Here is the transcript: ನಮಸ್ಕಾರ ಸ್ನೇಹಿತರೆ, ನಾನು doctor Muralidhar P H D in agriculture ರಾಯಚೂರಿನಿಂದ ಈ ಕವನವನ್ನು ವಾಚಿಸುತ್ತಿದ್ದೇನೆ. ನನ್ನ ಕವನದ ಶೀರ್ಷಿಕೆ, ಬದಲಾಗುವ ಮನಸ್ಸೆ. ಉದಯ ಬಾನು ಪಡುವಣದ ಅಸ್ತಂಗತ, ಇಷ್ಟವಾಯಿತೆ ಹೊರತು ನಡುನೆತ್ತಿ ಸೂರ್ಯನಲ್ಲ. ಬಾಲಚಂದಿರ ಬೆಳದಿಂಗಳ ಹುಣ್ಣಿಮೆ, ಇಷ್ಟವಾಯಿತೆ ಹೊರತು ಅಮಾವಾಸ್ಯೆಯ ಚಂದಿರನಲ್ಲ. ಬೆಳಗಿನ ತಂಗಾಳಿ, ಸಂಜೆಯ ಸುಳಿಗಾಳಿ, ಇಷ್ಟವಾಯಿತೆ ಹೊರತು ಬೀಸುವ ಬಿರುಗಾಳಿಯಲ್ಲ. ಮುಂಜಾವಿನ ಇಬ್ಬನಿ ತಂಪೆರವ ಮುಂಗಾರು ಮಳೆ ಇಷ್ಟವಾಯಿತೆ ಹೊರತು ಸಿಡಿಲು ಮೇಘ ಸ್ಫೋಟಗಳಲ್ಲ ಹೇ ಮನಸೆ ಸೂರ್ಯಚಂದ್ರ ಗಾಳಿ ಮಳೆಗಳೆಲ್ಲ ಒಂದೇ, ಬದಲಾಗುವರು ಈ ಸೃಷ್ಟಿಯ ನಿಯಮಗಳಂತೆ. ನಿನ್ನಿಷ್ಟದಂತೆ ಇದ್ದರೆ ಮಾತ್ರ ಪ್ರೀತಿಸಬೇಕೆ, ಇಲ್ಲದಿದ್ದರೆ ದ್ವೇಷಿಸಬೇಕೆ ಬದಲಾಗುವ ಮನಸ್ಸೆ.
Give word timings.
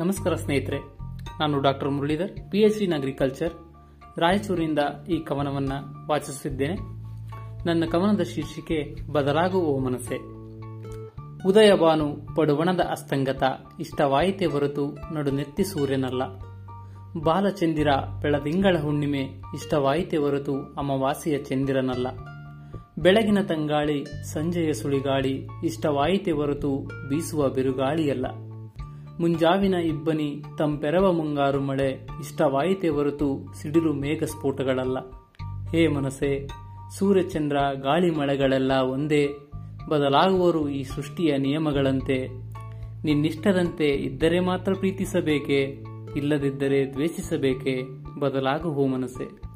ನಮಸ್ಕಾರ 0.00 0.34
ಸ್ನೇಹಿತರೆ, 0.34 0.78
ನಾನು 1.40 1.60
doctor 1.60 1.90
Muralidhar 1.90 2.50
P 2.50 2.60
H 2.60 2.78
D 2.78 2.84
in 2.84 2.92
agriculture 2.92 3.52
ರಾಯಚೂರಿನಿಂದ 4.18 4.78
ಈ 5.08 5.20
ಕವನವನ್ನು 5.20 6.06
ವಾಚಿಸುತ್ತಿದ್ದೇನೆ. 6.06 6.74
ನನ್ನ 7.66 7.84
ಕವನದ 7.90 8.20
ಶೀರ್ಷಿಕೆ, 8.20 8.96
ಬದಲಾಗುವ 9.12 9.78
ಮನಸ್ಸೆ. 9.78 10.16
ಉದಯ 11.46 11.74
ಬಾನು 11.74 12.34
ಪಡುವಣದ 12.34 12.80
ಅಸ್ತಂಗತ, 12.80 13.42
ಇಷ್ಟವಾಯಿತೆ 13.80 14.46
ಹೊರತು 14.46 15.14
ನಡುನೆತ್ತಿ 15.14 15.64
ಸೂರ್ಯನಲ್ಲ. 15.64 16.22
ಬಾಲಚಂದಿರ 17.22 17.88
ಬೆಳದಿಂಗಳ 18.22 18.76
ಹುಣ್ಣಿಮೆ, 18.82 19.22
ಇಷ್ಟವಾಯಿತೆ 19.54 20.16
ಹೊರತು 20.16 20.56
ಅಮಾವಾಸ್ಯೆಯ 20.78 21.38
ಚಂದಿರನಲ್ಲ. 21.38 22.06
ಬೆಳಗಿನ 22.98 23.40
ತಂಗಾಳಿ, 23.40 24.04
ಸಂಜೆಯ 24.04 24.72
ಸುಳಿಗಾಳಿ, 24.72 25.46
ಇಷ್ಟವಾಯಿತೆ 25.64 26.30
ಹೊರತು 26.30 26.76
ಬೀಸುವ 27.08 27.48
ಬಿರುಗಾಳಿಯಲ್ಲ. 27.48 28.26
ಮುಂಜಾವಿನ 29.20 29.74
ಇಬ್ಬನಿ 29.74 30.42
ತಂಪೆರವ 30.58 31.12
ಮುಂಗಾರು 31.12 31.60
ಮಳೆ 31.60 32.06
ಇಷ್ಟವಾಯಿತೆ 32.20 32.88
ಹೊರತು 32.88 33.46
ಸಿಡಿಲು 33.62 33.92
ಮೇಘ 33.92 34.22
ಸ್ಫೋಟಗಳಲ್ಲ 34.22 34.98
ಹೇ 35.70 35.88
ಮನಸೆ 35.88 36.48
ಸೂರ್ಯಚಂದ್ರ 36.98 37.56
ಗಾಳಿ 37.82 38.10
ಮಳೆಗಳೆಲ್ಲ 38.10 38.72
ಒಂದೇ, 38.72 39.28
ಬದಲಾಗುವರು 39.88 40.68
ಈ 40.68 40.82
ಸೃಷ್ಟಿಯ 40.82 41.36
ನಿಯಮಗಳಂತೆ. 41.36 42.28
ನಿನ್ನಿಷ್ಟದಂತೆ 43.04 43.88
ಇದ್ದರೆ 43.88 44.40
ಮಾತ್ರ 44.40 44.72
ಪ್ರೀತಿಸಬೇಕೆ, 44.74 45.78
ಇಲ್ಲದಿದ್ದರೆ 46.16 46.92
ದ್ವೇಷಿಸಬೇಕೆ 46.92 47.82
ಬದಲಾಗುವ 48.20 48.86
ಮನಸ್ಸೆ. 48.86 49.53